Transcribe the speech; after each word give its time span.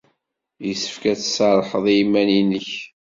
Yessefk 0.67 1.03
ad 1.11 1.17
tserrḥed 1.19 1.85
i 1.91 1.93
yiman-nnek. 1.97 2.69